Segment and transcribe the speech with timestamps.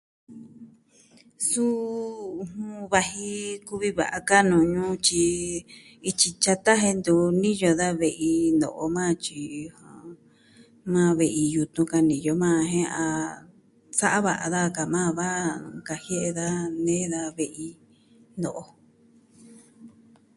[1.47, 2.29] Suu,
[2.91, 3.33] vaji
[3.67, 5.25] kuvi va'a ka'nu ñuu, tyi
[6.09, 9.41] ityi tyata jen ntu niyo da ve'i no'o na, tyi
[10.93, 13.05] maa ve'i yutun ka niyo maa jen a...
[13.97, 15.49] sa'a va'a daja ka majan.
[15.77, 17.67] Nkajie'e daja nee da ve'i
[18.41, 18.63] no'o.